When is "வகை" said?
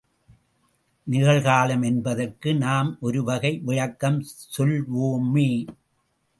3.23-3.53